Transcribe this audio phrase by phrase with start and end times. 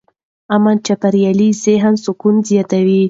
[0.55, 2.99] امن چاپېریال ذهني سکون زیاتوي.